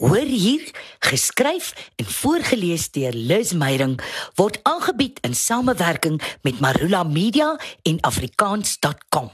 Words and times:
Hoor 0.00 0.16
hier, 0.16 0.70
geskryf 0.98 1.92
en 1.96 2.06
voorgeles 2.08 2.86
deur 2.90 3.12
Liz 3.12 3.52
Meyering 3.52 3.98
word 4.34 4.56
aangebied 4.62 5.20
in 5.20 5.34
samewerking 5.36 6.16
met 6.42 6.60
Marula 6.60 7.02
Media 7.02 7.60
en 7.82 8.00
afrikaans.com. 8.00 9.28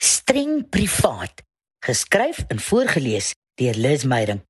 Streng 0.00 0.64
privaat, 0.68 1.44
geskryf 1.84 2.40
en 2.48 2.60
voorgeles 2.60 3.34
deur 3.60 3.76
Liz 3.76 4.08
Meyering. 4.08 4.40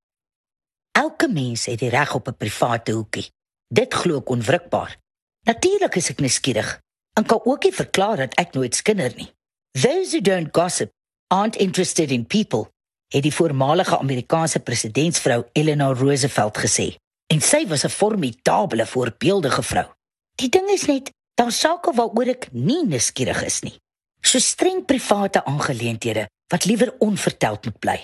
Elke 0.95 1.29
mens 1.29 1.67
het 1.67 1.83
die 1.83 1.91
reg 1.91 2.15
op 2.15 2.29
'n 2.29 2.39
private 2.39 2.93
hoekie. 2.93 3.33
Dit 3.67 3.95
glo 3.95 4.19
ek 4.19 4.31
onwrikbaar. 4.31 4.97
Natuurlik 5.43 5.95
is 5.95 6.11
ek 6.11 6.21
nuuskierig 6.21 6.81
en 7.19 7.27
kan 7.27 7.41
ook 7.45 7.63
nie 7.63 7.75
verklaar 7.75 8.17
dat 8.17 8.35
ek 8.35 8.55
nooit 8.55 8.75
skinder 8.75 9.13
nie. 9.17 9.33
Those 9.73 10.11
who 10.11 10.21
don't 10.21 10.55
gossip 10.55 10.91
aren't 11.27 11.57
interested 11.57 12.11
in 12.11 12.27
people 12.27 12.71
het 13.11 13.23
die 13.27 13.35
voormalige 13.35 13.99
Amerikaanse 13.99 14.61
presidentsvrou 14.63 15.45
Eleanor 15.53 15.97
Roosevelt 15.99 16.59
gesê. 16.59 16.95
En 17.27 17.41
sy 17.41 17.67
was 17.67 17.85
'n 17.85 17.89
formidable 17.89 18.87
voorbeeldige 18.87 19.63
vrou. 19.63 19.87
Die 20.35 20.49
ding 20.49 20.69
is 20.69 20.87
net, 20.87 21.11
daar 21.35 21.53
sake 21.53 21.93
waaroor 21.93 22.29
ek 22.29 22.49
nie 22.53 22.85
nuuskierig 22.87 23.45
is 23.45 23.61
nie. 23.61 23.79
So 24.21 24.39
streng 24.39 24.85
private 24.85 25.45
aangeleenthede 25.45 26.29
wat 26.49 26.65
liewer 26.65 26.95
onverteld 26.99 27.65
moet 27.65 27.79
bly. 27.79 27.99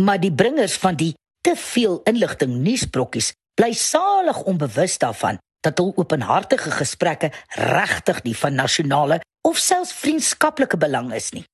Maar 0.00 0.20
die 0.20 0.32
bringers 0.32 0.76
van 0.76 0.96
die 0.96 1.14
te 1.40 1.56
veel 1.56 2.00
inligting 2.04 2.56
nuusbrokkies 2.62 3.32
bly 3.54 3.72
salig 3.72 4.42
onbewus 4.42 4.98
daarvan 4.98 5.38
dat 5.60 5.78
hul 5.78 5.92
openhartige 5.96 6.70
gesprekke 6.70 7.32
regtig 7.48 8.22
nie 8.22 8.36
van 8.36 8.54
nasionale 8.54 9.20
of 9.42 9.58
selfs 9.58 9.92
vriendskaplike 9.92 10.76
belang 10.76 11.12
is 11.14 11.30
nie. 11.32 11.44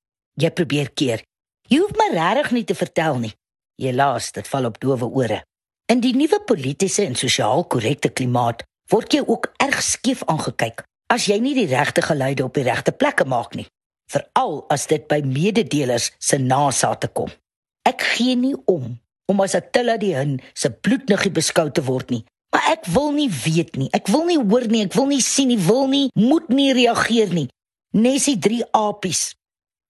Jy 0.41 0.51
probeer 0.51 0.91
keer 0.91 1.23
Jy 1.73 1.79
hoef 1.81 1.93
my 1.97 2.11
regtig 2.13 2.51
nie 2.53 2.65
te 2.69 2.75
vertel 2.77 3.15
nie. 3.23 3.33
Helaas, 3.81 4.27
dit 4.37 4.49
val 4.53 4.67
op 4.69 4.75
doewe 4.83 5.07
ore. 5.09 5.39
In 5.89 6.03
die 6.05 6.13
nuwe 6.13 6.43
politieke 6.45 7.07
en 7.07 7.17
sosiaal 7.17 7.65
korrekte 7.65 8.11
klimaat 8.13 8.67
word 8.93 9.15
jy 9.17 9.23
ook 9.25 9.49
erg 9.63 9.79
skief 9.81 10.21
aangekyk 10.29 10.83
as 11.15 11.31
jy 11.31 11.39
nie 11.41 11.55
die 11.57 11.71
regte 11.71 12.05
geluide 12.05 12.45
op 12.45 12.59
die 12.59 12.67
regte 12.67 12.93
plekke 12.93 13.25
maak 13.29 13.57
nie, 13.57 13.67
veral 14.13 14.63
as 14.73 14.85
dit 14.91 15.07
by 15.09 15.23
mededelers 15.25 16.11
se 16.21 16.37
nasate 16.41 17.09
kom. 17.09 17.33
Ek 17.89 18.05
gee 18.17 18.37
nie 18.37 18.55
om 18.69 18.99
om 19.33 19.41
as 19.41 19.57
Attila 19.57 19.97
die 19.97 20.13
Hun 20.13 20.39
se 20.53 20.69
bloedniggie 20.69 21.33
beskou 21.33 21.71
te 21.73 21.85
word 21.89 22.13
nie, 22.13 22.25
maar 22.53 22.69
ek 22.75 22.89
wil 22.93 23.13
nie 23.17 23.31
weet 23.33 23.79
nie. 23.81 23.89
Ek 23.97 24.13
wil 24.13 24.27
nie 24.29 24.41
hoor 24.41 24.69
nie, 24.69 24.85
ek 24.85 24.97
wil 24.99 25.09
nie 25.09 25.23
sien 25.25 25.49
nie, 25.49 25.61
wil 25.61 25.87
nie, 25.89 26.11
moet 26.21 26.53
nie 26.53 26.73
reageer 26.77 27.33
nie. 27.33 27.49
Nessie 27.97 28.37
3 28.37 28.67
apies. 28.77 29.31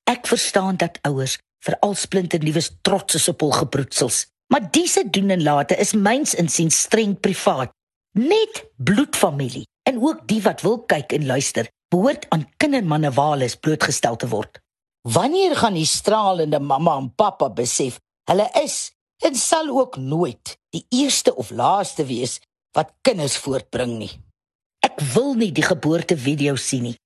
Ek 0.06 0.30
verstaan 0.30 0.78
dat 0.78 1.02
ouers 1.08 1.40
veral 1.66 1.94
splinter 1.94 2.42
nuwe 2.42 2.62
trots 2.82 3.18
is 3.18 3.28
op 3.30 3.44
hul 3.44 3.54
gebroedsels. 3.56 4.26
Maar 4.52 4.68
dise 4.70 5.04
doen 5.10 5.30
en 5.30 5.42
late 5.42 5.76
is 5.80 5.94
myns 5.96 6.34
insien 6.34 6.70
streng 6.70 7.14
privaat. 7.20 7.72
Net 8.18 8.64
bloedfamilie 8.76 9.64
en 9.88 10.00
ook 10.02 10.26
die 10.28 10.42
wat 10.44 10.60
wil 10.60 10.82
kyk 10.86 11.14
en 11.16 11.26
luister, 11.26 11.68
behoort 11.88 12.26
aan 12.34 12.44
kindermanne 12.60 13.12
waales 13.16 13.56
blootgestel 13.56 14.16
te 14.16 14.28
word. 14.28 14.60
Wanneer 15.08 15.56
gaan 15.56 15.74
die 15.74 15.88
stralende 15.88 16.60
mamma 16.60 16.98
en 17.00 17.08
pappa 17.14 17.48
besef 17.50 17.98
hulle 18.30 18.46
is 18.62 18.92
en 19.24 19.34
sal 19.34 19.70
ook 19.72 19.96
nooit 19.96 20.56
die 20.74 20.84
eerste 21.02 21.34
of 21.34 21.50
laaste 21.50 22.04
wees 22.06 22.38
wat 22.76 22.92
kinders 23.02 23.36
voortbring 23.36 23.96
nie. 23.98 24.12
Ek 24.84 25.00
wil 25.14 25.34
nie 25.38 25.50
die 25.54 25.64
geboorte 25.64 26.16
video 26.18 26.56
sien 26.56 26.90
nie. 26.90 26.96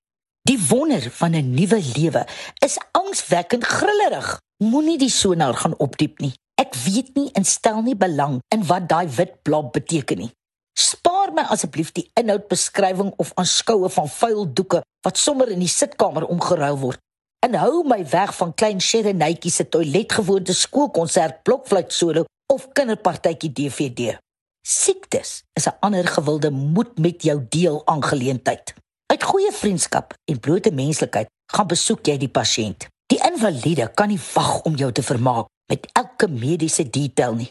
Die 0.46 0.58
wonder 0.68 1.10
van 1.10 1.34
'n 1.34 1.54
nuwe 1.58 1.82
lewe 1.94 2.26
is 2.58 2.78
angswekkend 2.90 3.64
grillerig. 3.64 4.40
Moenie 4.64 4.98
die 4.98 5.10
sonar 5.10 5.54
gaan 5.54 5.76
opdiep 5.76 6.18
nie. 6.18 6.34
Ek 6.54 6.74
weet 6.74 7.14
nie 7.14 7.30
en 7.32 7.44
stel 7.44 7.82
nie 7.82 7.96
belang 7.96 8.38
in 8.54 8.66
wat 8.66 8.88
daai 8.88 9.08
wit 9.08 9.42
blob 9.42 9.72
beteken 9.72 10.18
nie. 10.18 10.30
Spaar 10.78 11.32
my 11.32 11.42
asseblief 11.42 11.92
die 11.92 12.10
inhoudbeskrywing 12.14 13.12
of 13.16 13.32
aanskoue 13.34 13.88
van 13.88 14.08
vuil 14.08 14.52
doeke 14.52 14.82
wat 15.00 15.18
sommer 15.18 15.48
in 15.48 15.58
die 15.58 15.68
sitkamer 15.68 16.26
omgeruil 16.26 16.78
word. 16.78 17.00
En 17.46 17.54
hou 17.54 17.82
my 17.88 18.06
weg 18.08 18.36
van 18.36 18.54
klein 18.54 18.80
Sherenetjie 18.80 19.50
se 19.50 19.68
toiletgewoonte 19.68 20.54
skoolkonsert 20.54 21.42
blokfluit 21.42 21.92
solo 21.92 22.24
of 22.46 22.72
kinderpartytjie 22.72 23.52
DVD. 23.52 24.18
Siektes 24.62 25.42
is 25.52 25.66
'n 25.66 25.76
ander 25.80 26.06
gewilde 26.06 26.50
moet 26.50 26.98
met 26.98 27.22
jou 27.22 27.46
deel 27.48 27.86
aangeleentheid. 27.86 28.74
Uit 29.16 29.24
goeie 29.24 29.48
vriendskap 29.52 30.12
en 30.28 30.40
blote 30.44 30.68
menslikheid 30.76 31.30
gaan 31.48 31.68
besoek 31.70 32.04
jy 32.04 32.18
die 32.20 32.28
pasiënt. 32.28 32.84
Die 33.08 33.16
invalide 33.24 33.86
kan 33.96 34.10
nie 34.12 34.18
wag 34.20 34.66
om 34.68 34.74
jou 34.76 34.90
te 34.92 35.00
vermaak 35.06 35.48
met 35.72 35.86
elke 35.96 36.28
mediese 36.28 36.84
detail 36.92 37.38
nie. 37.38 37.46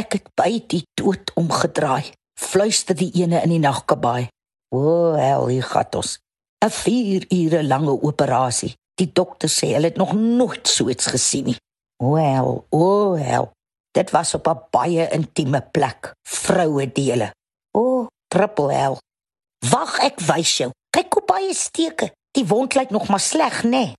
Ek 0.00 0.16
het 0.16 0.30
by 0.40 0.62
die 0.72 0.80
dood 0.96 1.34
omgedraai, 1.36 2.14
fluister 2.40 2.96
die 2.96 3.10
ene 3.20 3.42
in 3.44 3.52
die 3.52 3.60
nagkabaai. 3.60 4.30
O, 4.72 5.12
hel, 5.20 5.44
hier 5.52 5.68
gaan 5.68 5.92
ons. 6.00 6.16
'n 6.64 6.72
4 6.78 7.28
ure 7.28 7.62
lange 7.68 8.00
operasie. 8.00 8.72
Die 8.96 9.12
dokter 9.12 9.52
sê 9.52 9.74
hulle 9.76 9.92
het 9.92 10.00
nog 10.00 10.16
nooit 10.16 10.64
so 10.68 10.88
iets 10.88 11.12
gesien 11.12 11.52
nie. 11.52 11.58
Wel, 12.00 12.64
o, 12.70 13.14
hel. 13.20 13.52
Dit 13.92 14.16
was 14.16 14.34
op 14.34 14.48
'n 14.48 14.64
baie 14.70 15.08
intieme 15.12 15.60
plek, 15.60 16.14
vroue 16.24 16.92
dele. 16.92 17.32
O, 17.76 18.08
triple 18.32 18.72
hel. 18.72 18.98
Wag, 19.68 19.98
ek 20.00 20.20
wys 20.20 20.56
jou. 20.56 20.72
Kyk 20.90 21.14
hoe 21.14 21.24
baie 21.26 21.54
steke. 21.54 22.10
Die 22.36 22.46
wond 22.46 22.74
lyk 22.74 22.90
nog 22.90 23.08
maar 23.08 23.20
sleg, 23.20 23.62
né? 23.62 23.92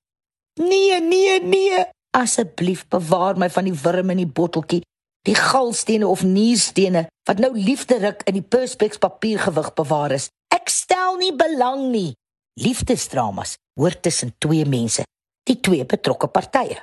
Nee. 0.59 1.01
Nee, 1.01 1.41
nee. 1.41 1.85
Asseblief 2.11 2.87
bewaar 2.87 3.37
my 3.37 3.49
van 3.49 3.67
die 3.69 3.75
wurm 3.83 4.09
in 4.11 4.19
die 4.19 4.27
botteltjie, 4.27 4.81
die 5.27 5.35
galstene 5.35 6.07
of 6.07 6.23
nierstene 6.27 7.05
wat 7.29 7.39
nou 7.39 7.51
liefde 7.55 7.99
ruk 8.01 8.25
in 8.27 8.35
die 8.39 8.43
perspex 8.43 8.99
papiergewig 8.99 9.73
bewaar 9.77 10.11
is. 10.11 10.27
Ek 10.51 10.69
stel 10.69 11.15
nie 11.21 11.31
belang 11.35 11.87
nie. 11.93 12.11
Liefdesdramas 12.59 13.55
hoort 13.79 14.01
tussen 14.03 14.33
twee 14.43 14.65
mense, 14.67 15.05
die 15.47 15.59
twee 15.63 15.85
betrokke 15.87 16.27
partye. 16.27 16.81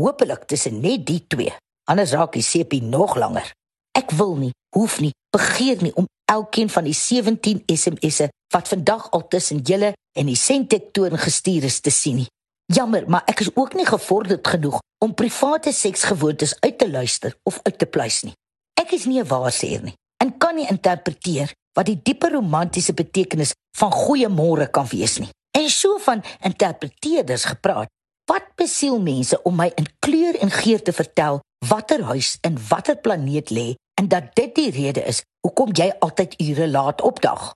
Hoopelik 0.00 0.46
tussen 0.48 0.80
net 0.80 1.04
die 1.06 1.20
twee. 1.28 1.52
Anders 1.90 2.14
raak 2.16 2.32
die 2.32 2.46
sepie 2.46 2.80
nog 2.82 3.18
langer. 3.20 3.52
Ek 3.98 4.14
wil 4.16 4.36
nie, 4.38 4.52
hoef 4.76 5.00
nie, 5.04 5.12
begeer 5.34 5.82
nie 5.84 5.92
om 5.98 6.08
elkeen 6.30 6.70
van 6.70 6.86
die 6.86 6.94
17 6.94 7.62
SMS'e 7.66 8.28
wat 8.54 8.68
vandag 8.68 9.10
al 9.10 9.26
tussen 9.28 9.62
julle 9.66 9.92
en 10.18 10.26
die 10.30 10.38
Sentek 10.38 10.92
toon 10.92 11.18
gestuur 11.18 11.66
is 11.68 11.80
te 11.80 11.90
sien 11.90 12.22
nie. 12.22 12.28
Jammer, 12.70 13.06
maar 13.10 13.26
ek 13.30 13.42
is 13.42 13.50
ook 13.54 13.74
nie 13.74 13.86
gevorderd 13.86 14.46
genoeg 14.46 14.78
om 15.02 15.14
private 15.14 15.72
seksgewoontes 15.74 16.54
uit 16.60 16.78
te 16.78 16.90
luister 16.90 17.34
of 17.42 17.58
uit 17.62 17.78
te 17.78 17.86
pleis 17.86 18.22
nie. 18.22 18.34
Ek 18.78 18.92
is 18.94 19.06
nie 19.06 19.20
'n 19.20 19.26
waarseer 19.26 19.82
nie 19.82 19.96
en 20.22 20.38
kan 20.38 20.54
nie 20.54 20.68
interpreteer 20.68 21.52
wat 21.74 21.86
die 21.86 22.00
diepe 22.02 22.28
romantiese 22.28 22.92
betekenis 22.92 23.54
van 23.78 23.92
goeiemôre 23.92 24.70
kan 24.70 24.86
wees 24.86 25.18
nie. 25.18 25.30
En 25.58 25.68
so 25.70 25.98
van 25.98 26.22
interpreteerders 26.40 27.44
gepraat. 27.44 27.88
Wat 28.30 28.54
besiel 28.54 29.00
mense 29.00 29.42
om 29.42 29.56
my 29.56 29.72
in 29.74 29.86
kleur 29.98 30.36
en 30.38 30.50
geur 30.50 30.82
te 30.82 30.92
vertel 30.92 31.40
watter 31.68 32.02
huis 32.02 32.38
in 32.40 32.58
watter 32.68 32.96
planeet 32.96 33.50
lê 33.50 33.74
en 34.00 34.08
dat 34.08 34.34
dit 34.34 34.54
die 34.54 34.70
rede 34.70 35.02
is 35.04 35.20
hoekom 35.44 35.74
jy 35.76 35.90
altyd 36.00 36.34
ure 36.40 36.68
laat 36.68 37.02
opdag? 37.04 37.52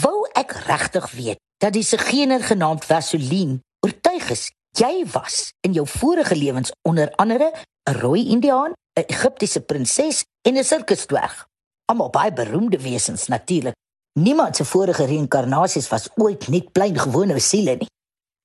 Wou 0.00 0.24
ek 0.40 0.54
regtig 0.64 1.10
weet 1.12 1.40
dat 1.60 1.74
die 1.76 1.84
segener 1.84 2.40
genaamd 2.40 2.86
Vaseline 2.88 3.60
oortuig 3.84 4.30
is 4.32 4.46
jy 4.80 5.04
was 5.12 5.50
in 5.60 5.74
jou 5.76 5.84
vorige 5.98 6.36
lewens 6.36 6.72
onder 6.88 7.12
andere 7.20 7.52
'n 7.90 7.98
rooi 8.00 8.28
indiaan, 8.28 8.72
'n 8.72 9.04
Egiptiese 9.06 9.60
prinses 9.60 10.24
en 10.48 10.56
'n 10.56 10.64
sirkusdwerg. 10.64 11.46
Almal 11.84 12.10
baie 12.10 12.32
beroemde 12.32 12.78
wesens 12.78 13.26
natuurlik. 13.26 13.74
Niemand 14.20 14.56
se 14.56 14.64
vorige 14.64 15.04
reïnkarnasies 15.04 15.88
was 15.88 16.08
ooit 16.14 16.48
net 16.48 16.72
plain 16.72 16.98
gewone 16.98 17.38
siele 17.38 17.76
nie. 17.76 17.90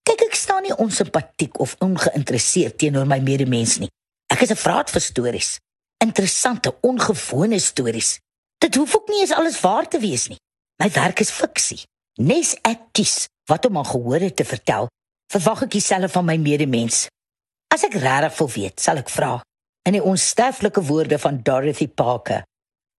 Kyk, 0.04 0.22
ek 0.22 0.36
staan 0.36 0.62
nie 0.62 0.76
onsimpatiek 0.76 1.60
of 1.60 1.76
ongeïnteresseerd 1.80 2.78
teenoor 2.78 3.08
my 3.08 3.20
medemens 3.20 3.78
nie. 3.78 3.90
Ek 4.26 4.42
is 4.42 4.52
'n 4.52 4.56
vraat 4.56 4.90
vir 4.90 5.02
stories. 5.02 5.60
Interessante, 5.98 6.76
ongewone 6.82 7.60
stories. 7.60 8.20
Dit 8.58 8.76
hoef 8.76 8.96
ook 8.96 9.08
nie 9.08 9.20
eens 9.20 9.34
alles 9.34 9.60
waar 9.62 9.88
te 9.88 10.00
wees 10.00 10.28
nie. 10.28 10.40
My 10.84 10.90
werk 10.92 11.20
is 11.20 11.34
fiksie. 11.34 11.84
Nes 12.22 12.56
ek 12.62 12.80
kies 12.92 13.28
wat 13.50 13.66
om 13.66 13.78
aan 13.78 13.86
gehoor 13.86 14.34
te 14.34 14.46
vertel 14.46 14.90
verwag 15.32 15.66
ek 15.68 15.76
dieselfde 15.76 16.10
van 16.10 16.26
my 16.26 16.38
medemens. 16.38 17.08
As 17.74 17.84
ek 17.84 17.98
regtig 18.00 18.38
wil 18.40 18.50
weet, 18.56 18.80
sal 18.80 19.02
ek 19.02 19.12
vra 19.12 19.38
in 19.88 19.96
die 19.96 20.04
onsterflike 20.04 20.84
woorde 20.90 21.20
van 21.20 21.40
Dorothy 21.48 21.88
Parker. 21.88 22.44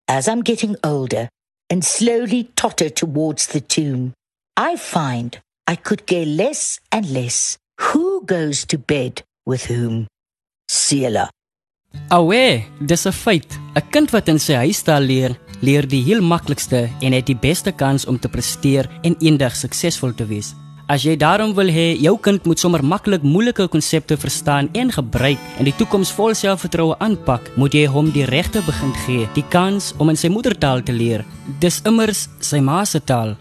As 0.09 0.27
I'm 0.27 0.41
getting 0.41 0.75
older 0.81 1.27
and 1.69 1.85
slowly 1.85 2.49
totter 2.55 2.89
towards 2.89 3.47
the 3.53 3.61
tomb, 3.61 4.13
I 4.57 4.75
find 4.75 5.37
I 5.69 5.75
could 5.75 6.07
care 6.07 6.25
less 6.25 6.79
and 6.89 7.09
less 7.13 7.57
who 7.79 8.25
goes 8.25 8.65
to 8.65 8.77
bed 8.77 9.21
with 9.45 9.69
whom. 9.69 10.07
Ciela. 10.69 11.29
Awe, 12.09 12.63
dis 12.79 13.05
'n 13.05 13.11
feit. 13.11 13.59
'n 13.75 13.89
Kind 13.89 14.09
wat 14.11 14.27
in 14.27 14.39
sy 14.39 14.53
huistaal 14.53 15.01
leer, 15.01 15.37
leer 15.61 15.87
die 15.87 16.01
heel 16.03 16.21
maklikste 16.21 16.89
en 17.01 17.13
het 17.13 17.25
die 17.25 17.35
beste 17.35 17.71
kans 17.71 18.05
om 18.05 18.19
te 18.19 18.29
presteer 18.29 18.89
en 19.01 19.15
eendag 19.19 19.55
suksesvol 19.55 20.13
te 20.13 20.25
wees. 20.25 20.55
As 20.87 21.03
jy 21.03 21.15
daarom 21.15 21.53
wil 21.53 21.67
hê 21.67 22.01
jou 22.01 22.17
kind 22.17 22.45
moet 22.45 22.59
sommer 22.59 22.83
maklik 22.83 23.21
moeilike 23.21 23.67
konsepte 23.67 24.17
verstaan 24.17 24.69
en 24.73 24.91
gebruik 24.91 25.37
en 25.59 25.65
die 25.65 25.75
toekoms 25.77 26.11
vol 26.11 26.33
selfvertroue 26.33 26.97
aanpak, 26.99 27.51
moet 27.55 27.73
jy 27.73 27.85
hom 27.85 28.11
die 28.11 28.25
regte 28.25 28.61
begin 28.65 28.93
gee, 29.05 29.27
die 29.35 29.45
kans 29.49 29.93
om 29.99 30.09
in 30.09 30.17
sy 30.17 30.29
moedertaal 30.29 30.81
te 30.81 30.91
leer. 30.91 31.25
Dis 31.59 31.81
immers 31.85 32.27
sy 32.39 32.59
ma 32.59 32.85
se 32.85 32.99
taal. 32.99 33.37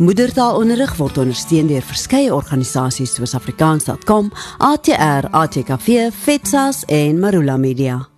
Moedertaalonderrig 0.00 0.94
word 0.96 1.18
ondersteun 1.20 1.68
deur 1.68 1.84
verskeie 1.84 2.32
organisasies 2.32 3.12
soos 3.18 3.34
Afrikaans.com, 3.36 4.30
ATR, 4.58 5.28
ATKV, 5.30 6.08
FETSAS 6.24 6.84
en 6.88 7.20
Marula 7.20 7.56
Media. 7.60 8.11